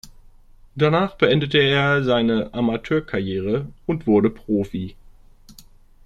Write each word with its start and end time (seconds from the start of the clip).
Danach 0.73 1.15
beendete 1.15 1.59
er 1.59 2.03
seine 2.03 2.55
Amateurkarriere 2.55 3.67
und 3.85 4.07
wurde 4.07 4.31
Profi. 4.31 4.95